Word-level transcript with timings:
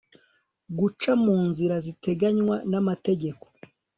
Guca 0.77 1.11
mu 1.23 1.35
nzira 1.47 1.75
ziteganywa 1.85 2.55
n 2.71 2.73
amategeko 2.81 3.45